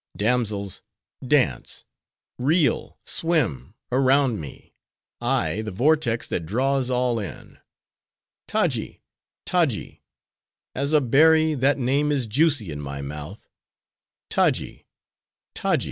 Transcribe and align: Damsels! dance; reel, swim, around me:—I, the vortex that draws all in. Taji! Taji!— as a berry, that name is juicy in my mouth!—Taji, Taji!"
Damsels! 0.17 0.81
dance; 1.27 1.85
reel, 2.39 2.97
swim, 3.05 3.75
around 3.91 4.39
me:—I, 4.41 5.61
the 5.61 5.69
vortex 5.69 6.27
that 6.29 6.43
draws 6.47 6.89
all 6.89 7.19
in. 7.19 7.59
Taji! 8.47 9.03
Taji!— 9.45 10.01
as 10.73 10.93
a 10.93 11.01
berry, 11.01 11.53
that 11.53 11.77
name 11.77 12.11
is 12.11 12.25
juicy 12.25 12.71
in 12.71 12.81
my 12.81 13.01
mouth!—Taji, 13.01 14.87
Taji!" 15.53 15.79